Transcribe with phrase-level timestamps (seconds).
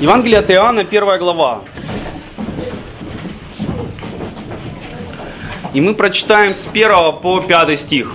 [0.00, 1.62] Евангелие от Иоанна, первая глава.
[5.72, 8.12] И мы прочитаем с 1 по 5 стих.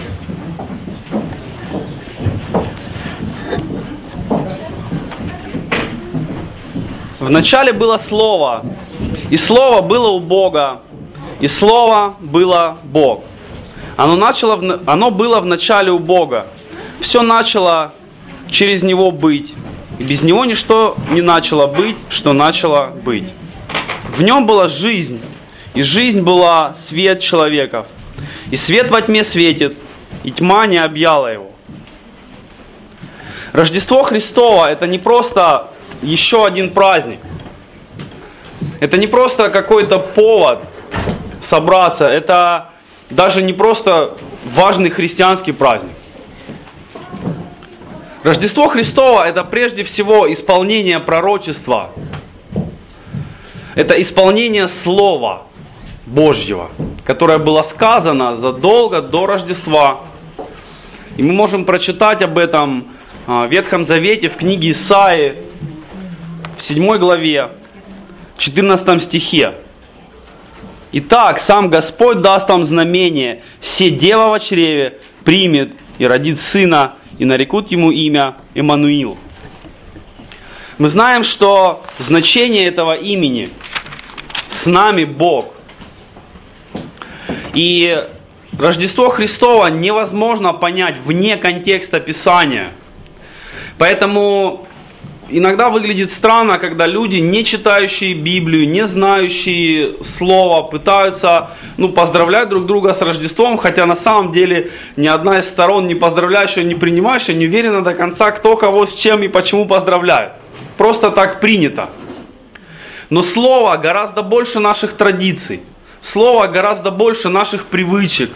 [7.20, 8.66] Вначале было Слово,
[9.30, 10.82] и Слово было у Бога,
[11.40, 13.24] и Слово было Бог.
[13.96, 16.48] Оно, начало, оно было в начале у Бога.
[17.00, 17.94] Все начало
[18.50, 19.54] через Него быть.
[20.02, 23.26] И без Него ничто не начало быть, что начало быть.
[24.18, 25.22] В Нем была жизнь,
[25.76, 27.86] и жизнь была свет человеков.
[28.50, 29.78] И свет во тьме светит,
[30.24, 31.52] и тьма не объяла его.
[33.54, 35.70] Рождество Христово– это не просто
[36.02, 37.20] еще один праздник.
[38.80, 40.64] Это не просто какой-то повод
[41.48, 42.72] собраться, это
[43.12, 44.18] даже не просто
[44.56, 45.94] важный христианский праздник.
[48.24, 51.90] Рождество Христово– это прежде всего исполнение пророчества.
[53.74, 55.48] Это исполнение Слова
[56.06, 56.70] Божьего,
[57.04, 60.02] которое было сказано задолго до Рождества.
[61.18, 62.90] И мы можем прочитать об этом
[63.26, 65.38] а, в Ветхом Завете, в книге Исаи,
[66.60, 67.54] в 7 главе,
[68.38, 69.56] 14 стихе.
[70.92, 77.26] Итак, сам Господь даст вам знамение, все дева в чреве примет и родит сына, и
[77.26, 79.18] нарекут ему имя Эммануил.
[80.78, 83.50] Мы знаем, что значение этого имени
[84.50, 85.54] с нами Бог.
[87.54, 88.04] И
[88.58, 92.72] Рождество Христово невозможно понять вне контекста Писания.
[93.78, 94.68] Поэтому
[95.32, 102.66] иногда выглядит странно, когда люди, не читающие Библию, не знающие Слова, пытаются ну, поздравлять друг
[102.66, 107.36] друга с Рождеством, хотя на самом деле ни одна из сторон, не поздравляющая, не принимающая,
[107.36, 110.34] не уверена до конца, кто кого с чем и почему поздравляет.
[110.78, 111.90] Просто так принято.
[113.10, 115.62] Но Слово гораздо больше наших традиций.
[116.02, 118.32] Слово гораздо больше наших привычек.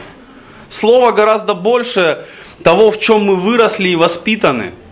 [0.69, 2.25] Слово гораздо больше
[2.63, 4.73] того, в чем мы выросли и воспитаны–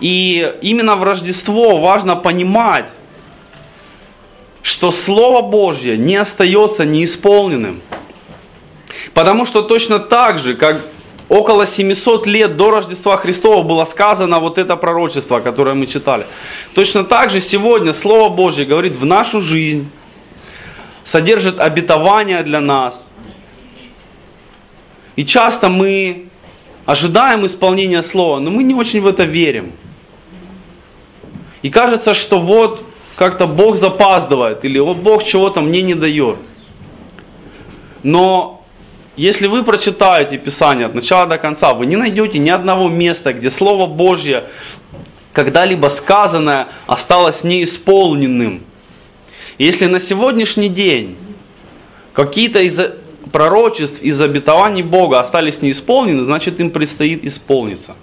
[0.00, 2.90] и именно в Рождество важно понимать,
[4.62, 7.80] что Слово Божье не остается неисполненным.
[9.14, 10.84] Потому что точно так же, как
[11.28, 16.26] около 700 лет до Рождества Христова было сказано вот это пророчество, которое мы читали.
[16.74, 19.88] Точно так же сегодня Слово Божье говорит в нашу жизнь,
[21.04, 23.08] содержит обетования для нас.
[25.14, 26.28] И часто мы
[26.84, 29.72] ожидаем исполнения Слова, но мы не очень в это верим.
[31.66, 32.84] И кажется, что вот
[33.16, 36.36] как-то Бог запаздывает, или вот Бог чего-то мне не дает.
[38.04, 38.64] Но
[39.16, 43.50] если вы прочитаете Писание от начала до конца, вы не найдете ни одного места, где
[43.50, 44.44] Слово Божье,
[45.32, 48.62] когда-либо сказанное, осталось неисполненным.
[49.58, 51.16] Если на сегодняшний день
[52.12, 52.78] какие-то из
[53.32, 57.96] пророчеств, из обетований Бога остались неисполнены, значит им предстоит исполниться.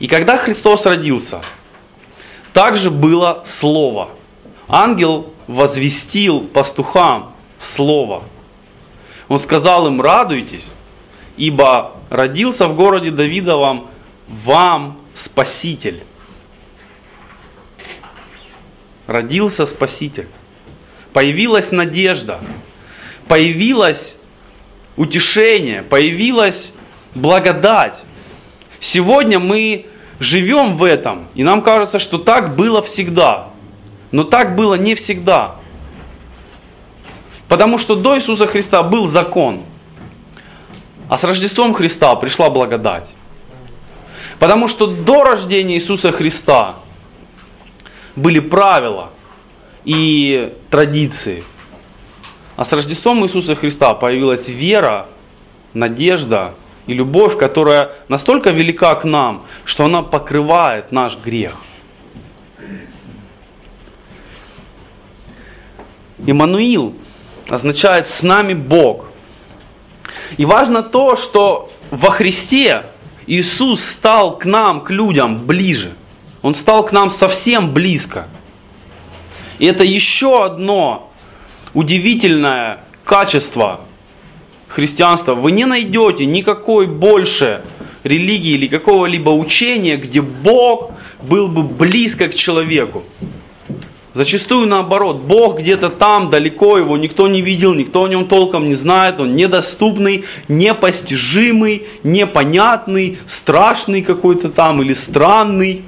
[0.00, 1.40] И когда Христос родился–
[2.52, 4.10] также было слово.
[4.68, 8.24] Ангел возвестил пастухам слово.
[9.28, 10.66] Он сказал им, радуйтесь,
[11.36, 13.88] ибо родился в городе Давидовом
[14.28, 16.02] вам Спаситель.
[19.06, 20.28] Родился Спаситель.
[21.12, 22.40] Появилась надежда,
[23.28, 24.16] появилось
[24.96, 26.72] утешение, появилась
[27.14, 28.02] благодать.
[28.80, 29.86] Сегодня мы
[30.18, 33.48] живем в этом, и нам кажется, что так было всегда.
[34.10, 35.56] Но так было не всегда.
[37.48, 39.62] Потому что до Иисуса Христа был закон,
[41.08, 43.08] а с Рождеством Христа пришла благодать.
[44.38, 46.76] Потому что до рождения Иисуса Христа
[48.16, 49.10] были правила
[49.84, 51.44] и традиции.
[52.56, 55.06] А с Рождеством Иисуса Христа появилась вера,
[55.74, 56.54] надежда
[56.86, 61.54] и любовь, которая настолько велика к нам, что она покрывает наш грех.
[66.24, 66.94] Иммануил
[67.48, 69.06] означает «с нами Бог».
[70.36, 72.86] И важно то, что во Христе
[73.26, 75.94] Иисус стал к нам, к людям, ближе.
[76.42, 78.28] Он стал к нам совсем близко.
[79.58, 81.12] И это еще одно
[81.74, 83.82] удивительное качество
[84.72, 87.62] христианства, вы не найдете никакой больше
[88.04, 90.92] религии или какого-либо учения, где Бог
[91.22, 93.04] был бы близко к человеку.
[94.14, 98.74] Зачастую наоборот, Бог где-то там, далеко, его никто не видел, никто о нем толком не
[98.74, 105.84] знает, он недоступный, непостижимый, непонятный, страшный какой-то там или странный.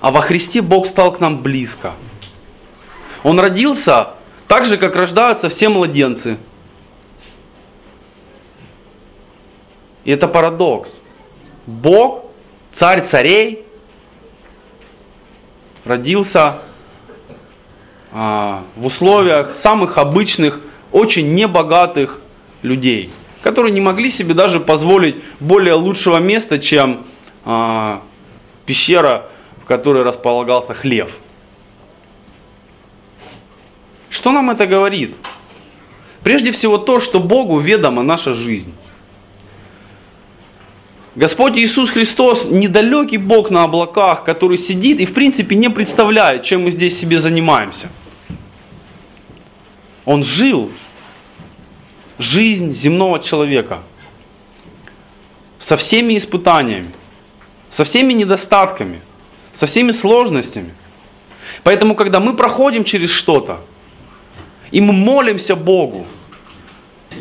[0.00, 1.92] а во Христе Бог стал к нам близко.
[3.22, 4.08] Он родился
[4.48, 6.38] так же, как рождаются все младенцы.
[10.04, 10.90] И это парадокс.
[11.66, 12.24] Бог,
[12.74, 13.64] царь царей,
[15.84, 16.58] родился
[18.12, 20.60] а, в условиях самых обычных,
[20.90, 22.20] очень небогатых
[22.62, 23.10] людей,
[23.42, 27.06] которые не могли себе даже позволить более лучшего места, чем
[27.44, 28.02] а,
[28.66, 29.28] пещера,
[29.62, 31.10] в которой располагался хлев.
[34.10, 35.16] Что нам это говорит?
[36.22, 38.72] Прежде всего то, что Богу ведома наша жизнь.
[41.14, 46.64] Господь Иисус Христос недалекий Бог на облаках, который сидит и в принципе не представляет, чем
[46.64, 47.88] мы здесь себе занимаемся.
[50.06, 50.70] Он жил
[52.18, 53.80] жизнь земного человека
[55.58, 56.90] со всеми испытаниями,
[57.70, 59.00] со всеми недостатками,
[59.54, 60.74] со всеми сложностями.
[61.62, 63.60] Поэтому, когда мы проходим через что-то,
[64.70, 66.06] и мы молимся Богу,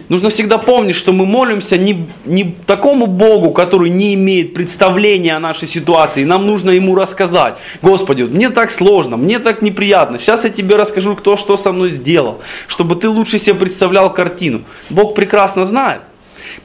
[0.10, 5.40] Нужно всегда помнить, что мы молимся не, не такому Богу, который не имеет представления о
[5.40, 6.24] нашей ситуации.
[6.24, 7.56] Нам нужно ему рассказать.
[7.82, 10.20] Господи, мне так сложно, мне так неприятно.
[10.20, 12.42] Сейчас я тебе расскажу, кто что со мной сделал.
[12.68, 14.62] Чтобы ты лучше себе представлял картину.
[14.90, 16.02] Бог прекрасно знает.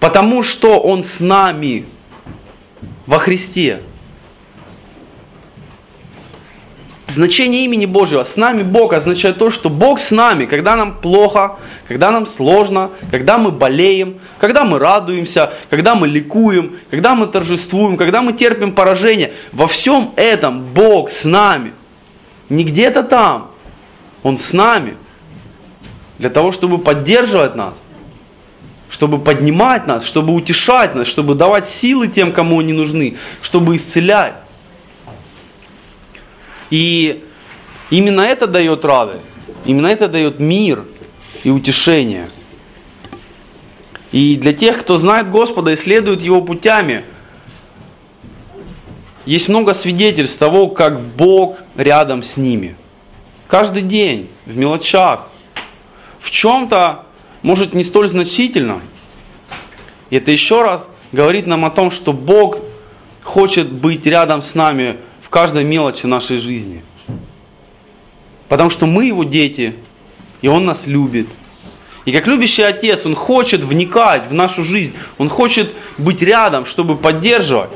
[0.00, 1.86] Потому что Он с нами
[3.06, 3.80] во Христе.
[7.06, 11.56] Значение имени Божьего «с нами Бог» означает то, что Бог с нами, когда нам плохо,
[11.86, 17.96] когда нам сложно, когда мы болеем, когда мы радуемся, когда мы ликуем, когда мы торжествуем,
[17.96, 19.34] когда мы терпим поражение.
[19.52, 21.74] Во всем этом Бог с нами.
[22.48, 23.52] Не где-то там.
[24.24, 24.96] Он с нами.
[26.18, 27.74] Для того, чтобы поддерживать нас
[28.88, 34.34] чтобы поднимать нас, чтобы утешать нас, чтобы давать силы тем, кому они нужны, чтобы исцелять.
[36.70, 37.24] И
[37.90, 39.26] именно это дает радость,
[39.64, 40.84] именно это дает мир
[41.44, 42.28] и утешение.
[44.12, 47.04] И для тех, кто знает Господа и следует Его путями,
[49.24, 52.76] есть много свидетельств того, как Бог рядом с ними.
[53.48, 55.28] Каждый день, в мелочах,
[56.20, 57.04] в чем-то,
[57.42, 58.80] может, не столь значительно.
[60.10, 62.58] И это еще раз говорит нам о том, что Бог
[63.22, 64.98] хочет быть рядом с нами
[65.36, 66.82] каждой мелочи нашей жизни.
[68.48, 69.74] Потому что мы его дети,
[70.40, 71.28] и он нас любит.
[72.06, 76.96] И как любящий отец, он хочет вникать в нашу жизнь, он хочет быть рядом, чтобы
[76.96, 77.68] поддерживать,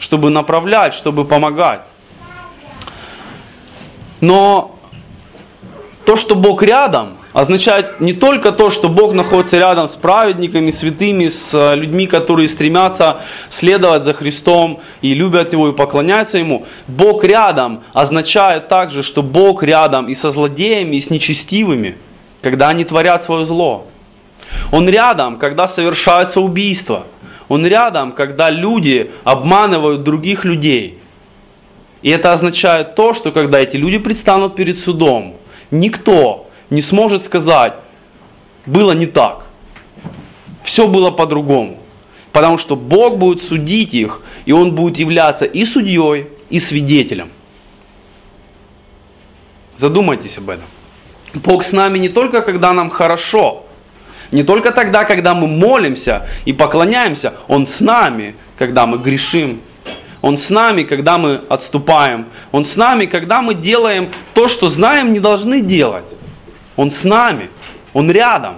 [0.00, 1.86] чтобы направлять, чтобы помогать.
[4.20, 4.76] Но
[6.04, 11.28] то, что Бог рядом, означает не только то, что Бог находится рядом с праведниками, святыми,
[11.28, 13.18] с э, людьми, которые стремятся
[13.48, 16.66] следовать за Христом и любят Его и поклоняются Ему.
[16.88, 21.96] Бог рядом означает также, что Бог рядом и со злодеями, и с нечестивыми,
[22.42, 23.86] когда они творят свое зло.
[24.72, 27.04] Он рядом, когда совершаются убийства.
[27.48, 30.98] Он рядом, когда люди обманывают других людей.
[32.02, 35.36] И это означает то, что когда эти люди предстанут перед судом,
[35.70, 37.74] никто не сможет сказать,
[38.66, 39.44] было не так.
[40.62, 41.78] Все было по-другому.
[42.32, 47.30] Потому что Бог будет судить их, и Он будет являться и судьей, и свидетелем.
[49.76, 50.66] Задумайтесь об этом.
[51.34, 53.64] Бог с нами не только когда нам хорошо,
[54.30, 59.60] не только тогда, когда мы молимся и поклоняемся, Он с нами, когда мы грешим.
[60.20, 62.26] Он с нами, когда мы отступаем.
[62.50, 66.04] Он с нами, когда мы делаем то, что знаем не должны делать.
[66.78, 67.50] Он с нами,
[67.92, 68.54] Он рядом.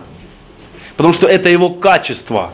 [0.97, 2.53] Потому что это Его качество.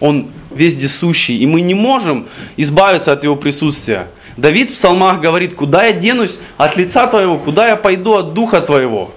[0.00, 2.26] Он вездесущий, и мы не можем
[2.56, 4.08] избавиться от Его присутствия.
[4.38, 8.62] Давид в псалмах говорит, куда я денусь от лица Твоего, куда я пойду от Духа
[8.62, 9.12] Твоего.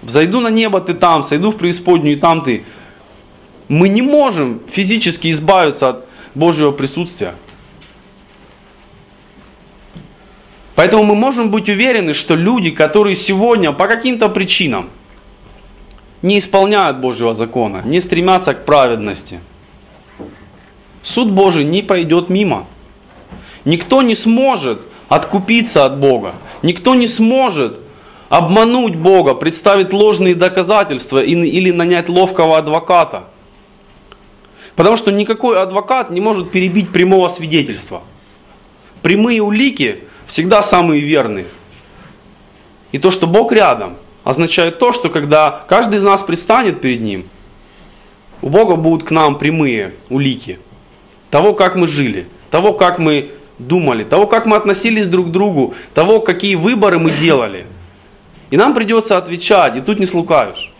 [0.00, 2.64] Взойду на небо, Ты там, сойду в преисподнюю, и там Ты.
[3.68, 7.34] Мы не можем физически избавиться от Божьего присутствия.
[10.74, 14.88] Поэтому мы можем быть уверены, что люди, которые сегодня по каким-то причинам
[16.22, 19.40] не исполняют Божьего закона, не стремятся к праведности,
[21.02, 22.66] суд Божий не пройдет мимо.
[23.64, 26.34] Никто не сможет откупиться от Бога.
[26.62, 27.78] Никто не сможет
[28.28, 33.24] обмануть Бога, представить ложные доказательства или нанять ловкого адвоката.
[34.76, 38.02] Потому что никакой адвокат не может перебить прямого свидетельства.
[39.02, 41.46] Прямые улики всегда самые верные.
[42.92, 47.28] И то, что Бог рядом, означает то, что когда каждый из нас предстанет перед Ним,
[48.40, 50.58] у Бога будут к нам прямые улики
[51.30, 55.74] того, как мы жили, того, как мы думали, того, как мы относились друг к другу,
[55.94, 57.66] того, какие выборы мы делали.
[58.50, 60.72] И нам придется отвечать, и тут не слукавишь.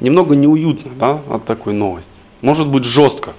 [0.00, 2.10] Немного неуютно да, от такой новости.
[2.40, 3.34] Может быть жестко.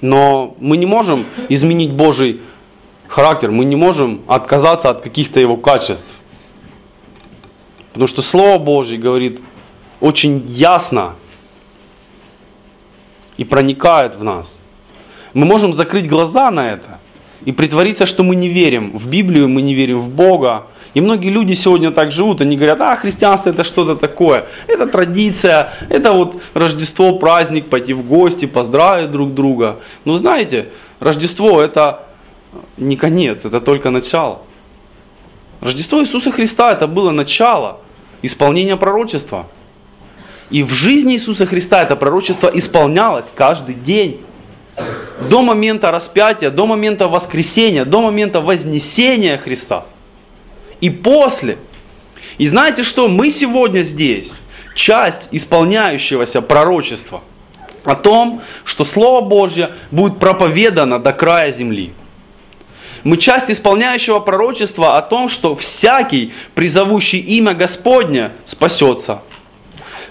[0.00, 2.40] Но мы не можем изменить Божий
[3.08, 6.06] характер, мы не можем отказаться от каких-то его качеств.
[7.92, 9.40] Потому что Слово Божье говорит
[10.00, 11.14] очень ясно
[13.38, 14.58] и проникает в нас.
[15.32, 16.98] Мы можем закрыть глаза на это
[17.44, 20.66] и притвориться, что мы не верим в Библию, мы не верим в Бога.
[20.96, 25.74] И многие люди сегодня так живут, они говорят, а христианство это что-то такое, это традиция,
[25.90, 29.76] это вот Рождество, праздник, пойти в гости, поздравить друг друга.
[30.06, 32.04] Но знаете, Рождество это
[32.78, 34.40] не конец, это только начало.
[35.60, 37.80] Рождество Иисуса Христа это было начало
[38.22, 39.48] исполнения пророчества.
[40.48, 44.22] И в жизни Иисуса Христа это пророчество исполнялось каждый день.
[45.28, 49.84] До момента распятия, до момента воскресения, до момента вознесения Христа.
[50.80, 51.58] И после.
[52.38, 53.08] И знаете что?
[53.08, 54.32] Мы сегодня здесь
[54.74, 57.22] часть исполняющегося пророчества
[57.84, 61.92] о том, что Слово Божье будет проповедано до края земли.
[63.04, 69.22] Мы часть исполняющего пророчества о том, что всякий, призовущий имя Господня, спасется.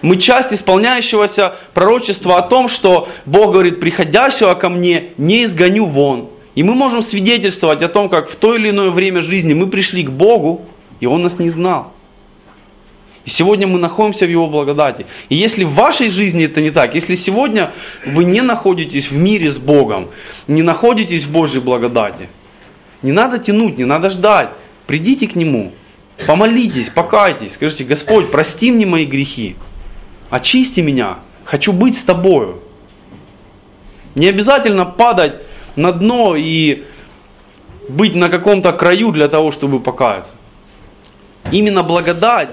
[0.02, 6.30] Мы часть исполняющегося пророчества о том, что Бог говорит, приходящего ко мне не изгоню вон.
[6.56, 10.04] И мы можем свидетельствовать о том, как в то или иное время жизни мы пришли
[10.04, 10.66] к Богу,
[11.02, 11.92] и Он нас не знал.
[13.26, 15.06] И сегодня мы находимся в Его благодати.
[15.30, 17.74] И если в вашей жизни это не так, если сегодня
[18.06, 20.08] вы не находитесь в мире с Богом,
[20.48, 22.30] не находитесь в Божьей благодати,
[23.02, 24.50] не надо тянуть, не надо ждать.
[24.88, 25.74] Придите к Нему,
[26.26, 29.56] помолитесь, покайтесь, скажите, Господь, прости мне мои грехи,
[30.30, 32.62] очисти меня, хочу быть с Тобою.
[34.14, 35.42] Не обязательно падать
[35.76, 36.86] на дно и
[37.90, 40.34] быть на каком-то краю для того, чтобы покаяться.
[41.52, 42.50] Именно благодать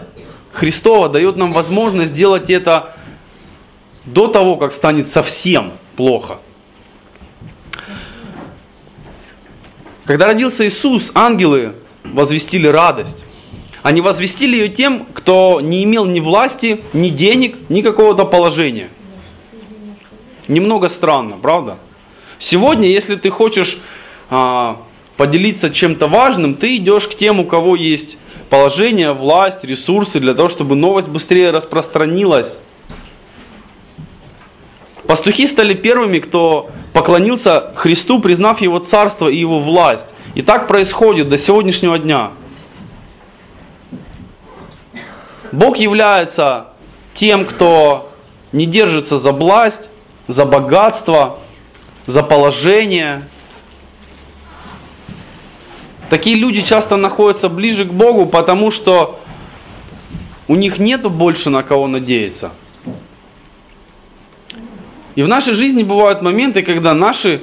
[0.52, 2.94] Христова дает нам возможность сделать это
[4.04, 6.38] до того, как станет совсем плохо.
[10.04, 11.74] Когда родился Иисус, ангелы
[12.04, 13.22] возвестили радость.
[13.82, 18.90] Они возвестили ее тем, кто не имел ни власти, ни денег, ни какого-то положения.
[20.48, 21.78] Немного странно, правда?
[22.42, 23.78] Сегодня, если ты хочешь
[24.28, 24.82] а,
[25.16, 28.16] поделиться чем-то важным, ты идешь к тем, у кого есть
[28.50, 32.58] положение, власть, ресурсы для того, чтобы новость быстрее распространилась.
[35.06, 40.08] Пастухи стали первыми, кто поклонился Христу, признав Его царство и Его власть.
[40.34, 42.32] И так происходит до сегодняшнего дня.
[45.52, 46.70] Бог является
[47.14, 48.12] тем, кто
[48.50, 49.88] не держится за власть,
[50.26, 51.38] за богатство,
[52.06, 53.22] за положение.
[56.10, 59.20] Такие люди часто находятся ближе к Богу, потому что
[60.48, 62.52] у них нету больше на кого надеяться.
[65.14, 67.42] И в нашей жизни бывают моменты, когда наши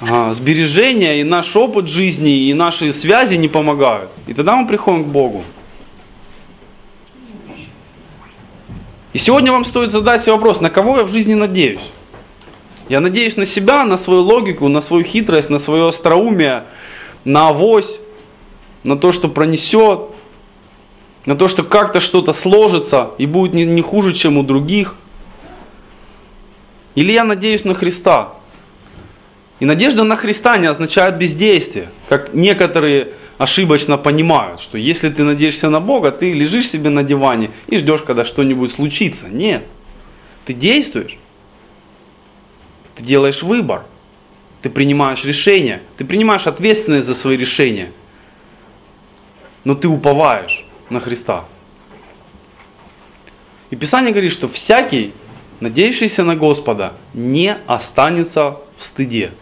[0.00, 4.10] а, сбережения и наш опыт жизни и наши связи не помогают.
[4.26, 5.44] И тогда мы приходим к Богу.
[9.12, 11.80] И сегодня вам стоит задать себе вопрос, на кого я в жизни надеюсь?
[12.88, 16.64] Я надеюсь на себя, на свою логику, на свою хитрость, на свое остроумие,
[17.24, 17.98] на авось,
[18.84, 20.00] на то, что пронесет,
[21.26, 24.94] на то, что как-то что-то сложится и будет не, не хуже, чем у других.
[26.94, 28.34] Или я надеюсь на Христа.
[29.60, 35.70] И надежда на Христа не означает бездействие, как некоторые ошибочно понимают, что если ты надеешься
[35.70, 39.28] на Бога, ты лежишь себе на диване и ждешь, когда что-нибудь случится.
[39.28, 39.64] Нет.
[40.44, 41.16] Ты действуешь.
[43.02, 43.84] Ты делаешь выбор.
[44.62, 45.82] Ты принимаешь решение.
[45.96, 47.90] Ты принимаешь ответственность за свои решения.
[49.64, 51.44] Но ты уповаешь на Христа.
[53.70, 55.14] И Писание говорит, что всякий,
[55.58, 59.32] надеющийся на Господа, не останется в стыде,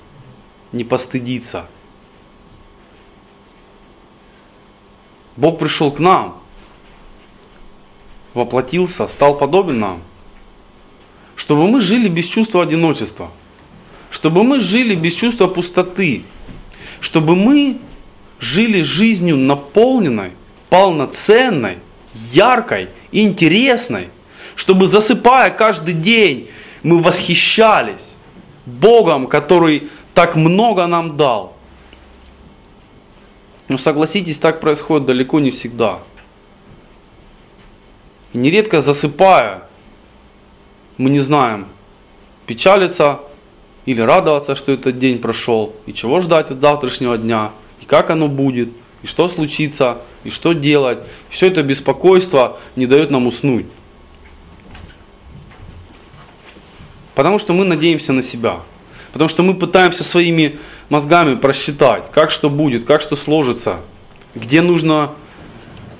[0.72, 1.66] не постыдится.
[5.36, 6.40] Бог пришел к нам,
[8.32, 10.02] воплотился, стал подобен нам,
[11.36, 13.30] чтобы мы жили без чувства одиночества,
[14.10, 16.24] чтобы мы жили без чувства пустоты,
[17.00, 17.78] чтобы мы
[18.40, 20.32] жили жизнью наполненной,
[20.68, 21.78] полноценной,
[22.32, 24.08] яркой, интересной,
[24.56, 26.50] чтобы засыпая каждый день
[26.82, 28.12] мы восхищались
[28.66, 31.56] Богом, который так много нам дал.
[33.68, 36.00] Но согласитесь, так происходит далеко не всегда.
[38.32, 39.68] И нередко засыпая,
[40.96, 41.68] мы не знаем,
[42.46, 43.20] печалиться
[43.86, 48.28] или радоваться, что этот день прошел, и чего ждать от завтрашнего дня, и как оно
[48.28, 48.70] будет,
[49.02, 50.98] и что случится, и что делать.
[51.30, 53.66] Все это беспокойство не дает нам уснуть.
[57.14, 58.60] Потому что мы надеемся на себя.
[59.12, 60.58] Потому что мы пытаемся своими
[60.88, 63.80] мозгами просчитать, как что будет, как что сложится,
[64.34, 65.12] где нужно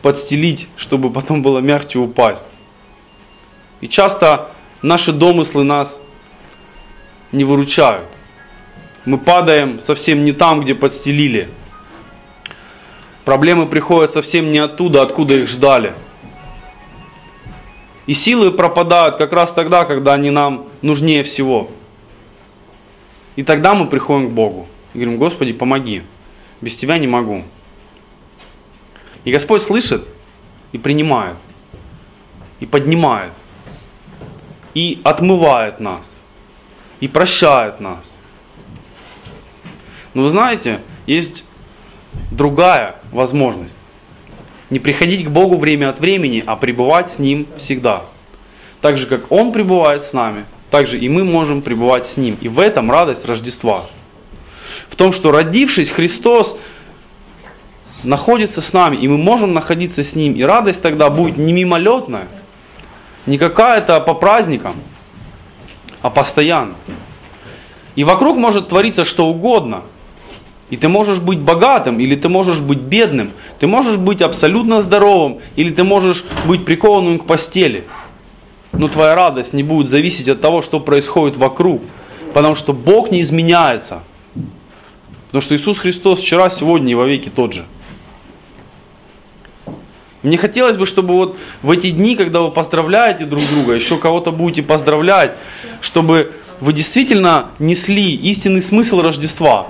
[0.02, 2.46] подстелить, чтобы потом было мягче упасть.
[3.80, 4.50] И часто
[4.82, 6.00] наши домыслы нас
[7.32, 8.06] не выручают.
[9.04, 11.48] Мы падаем совсем не там, где подстелили.
[13.24, 15.94] Проблемы приходят совсем не оттуда, откуда их ждали.
[18.06, 21.70] И силы пропадают как раз тогда, когда они нам нужнее всего.
[23.36, 26.02] И тогда мы приходим к Богу и говорим, Господи, помоги,
[26.60, 27.44] без Тебя не могу.
[29.24, 30.06] И Господь слышит
[30.72, 31.36] и принимает,
[32.58, 33.32] и поднимает,
[34.74, 36.02] и отмывает нас,
[37.00, 37.98] и прощает нас.
[40.14, 41.44] Но вы знаете, есть
[42.30, 43.74] другая возможность.
[44.70, 48.04] Не приходить к Богу время от времени, а пребывать с Ним всегда.
[48.80, 52.36] Так же, как Он пребывает с нами, так же и мы можем пребывать с Ним.
[52.40, 53.86] И в этом радость Рождества.
[54.88, 56.56] В том, что родившись, Христос
[58.04, 60.34] находится с нами, и мы можем находиться с Ним.
[60.34, 62.28] И радость тогда будет не мимолетная,
[63.26, 64.74] не какая-то по праздникам,
[66.02, 66.74] а постоянно.
[67.96, 69.82] И вокруг может твориться что угодно–
[70.70, 73.32] и ты можешь быть богатым, или ты можешь быть бедным.
[73.58, 77.84] Ты можешь быть абсолютно здоровым, или ты можешь быть прикованным к постели.
[78.72, 81.82] Но твоя радость не будет зависеть от того, что происходит вокруг.
[82.32, 84.02] Потому что Бог не изменяется.
[85.26, 87.64] Потому что Иисус Христос вчера, сегодня и вовеки тот же.
[90.22, 94.32] Мне хотелось бы, чтобы вот в эти дни, когда вы поздравляете друг друга, еще кого-то
[94.32, 95.34] будете поздравлять,
[95.80, 99.68] чтобы вы действительно несли истинный смысл Рождества.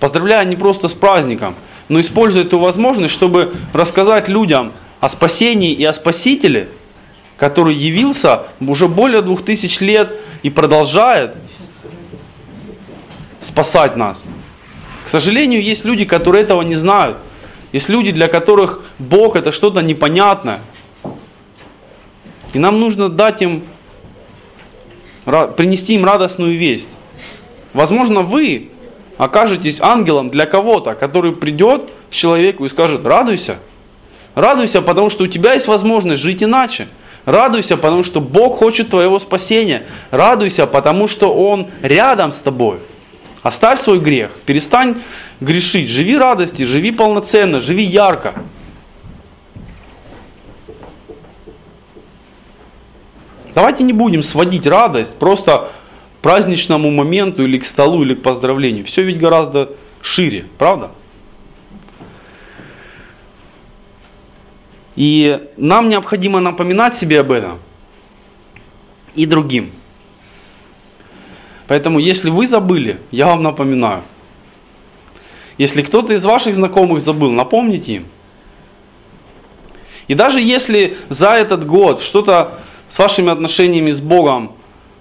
[0.00, 1.54] Поздравляя не просто с праздником,
[1.88, 6.68] но используя эту возможность, чтобы рассказать людям о спасении и о Спасителе,
[7.38, 11.36] который явился уже более двух тысяч лет и продолжает
[13.40, 14.22] спасать нас.
[15.06, 17.18] К сожалению, есть люди, которые этого не знают.
[17.72, 20.60] Есть люди, для которых Бог это что-то непонятное.
[22.52, 23.64] И нам нужно дать им,
[25.24, 26.88] принести им радостную весть.
[27.72, 28.70] Возможно, вы
[29.18, 33.58] окажетесь ангелом для кого-то, который придет к человеку и скажет, радуйся.
[34.34, 36.88] Радуйся, потому что у тебя есть возможность жить иначе.
[37.24, 39.84] Радуйся, потому что Бог хочет твоего спасения.
[40.10, 42.78] Радуйся, потому что Он рядом с тобой.
[43.42, 45.02] Оставь свой грех, перестань
[45.40, 48.34] грешить, живи радости, живи полноценно, живи ярко.
[53.54, 55.70] Давайте не будем сводить радость просто
[56.22, 58.84] праздничному моменту или к столу, или к поздравлению.
[58.84, 60.90] Все ведь гораздо шире, правда?
[64.96, 67.58] И нам необходимо напоминать себе об этом
[69.14, 69.70] и другим.
[71.66, 74.02] Поэтому, если вы забыли, я вам напоминаю.
[75.58, 78.06] Если кто-то из ваших знакомых забыл, напомните им.
[80.08, 84.52] И даже если за этот год что-то с вашими отношениями с Богом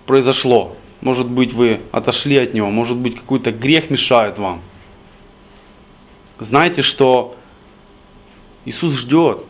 [0.06, 4.62] произошло, может быть, вы отошли от него, может быть, какой-то грех мешает вам.
[6.40, 7.36] Знайте, что
[8.66, 9.44] Иисус ждет,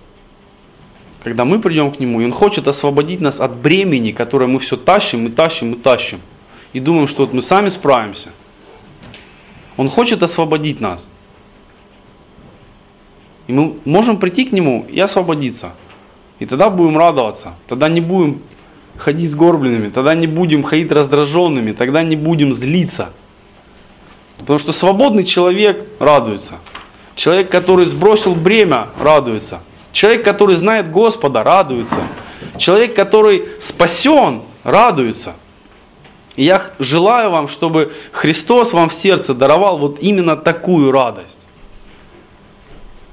[1.23, 4.75] когда мы придем к Нему, и Он хочет освободить нас от бремени, которое мы все
[4.75, 6.19] тащим и тащим и тащим.
[6.73, 8.29] И думаем, что вот мы сами справимся.
[9.77, 11.07] Он хочет освободить нас.
[13.47, 15.73] И мы можем прийти к Нему и освободиться.
[16.39, 17.53] И тогда будем радоваться.
[17.67, 18.41] Тогда не будем
[18.97, 23.09] ходить сгорбленными, тогда не будем ходить раздраженными, тогда не будем злиться.
[24.37, 26.55] Потому что свободный человек радуется.
[27.15, 29.61] Человек, который сбросил бремя, радуется.
[29.91, 32.01] Человек, который знает Господа, радуется.
[32.57, 35.33] Человек, который спасен, радуется.
[36.35, 41.37] И я желаю вам, чтобы Христос вам в сердце даровал вот именно такую радость.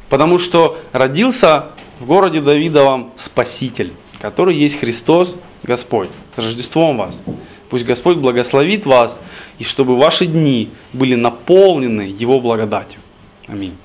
[0.08, 1.66] Потому что родился
[2.00, 6.08] в городе Давидовом Спаситель, который есть Христос, Господь.
[6.34, 7.20] С Рождеством вас.
[7.68, 9.16] Пусть Господь благословит вас,
[9.58, 12.98] и чтобы ваши дни были наполнены Его благодатью.
[13.46, 13.76] Аминь.